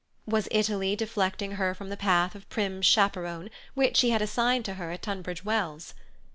Was 0.25 0.47
Italy 0.49 0.95
deflecting 0.95 1.51
her 1.57 1.75
from 1.75 1.89
the 1.89 1.95
path 1.95 2.33
of 2.33 2.49
prim 2.49 2.81
chaperon, 2.81 3.51
which 3.75 4.01
he 4.01 4.09
had 4.09 4.19
assigned 4.23 4.65
to 4.65 4.73
her 4.73 4.89
at 4.89 5.03
Tunbridge 5.03 5.45
Wells? 5.45 5.93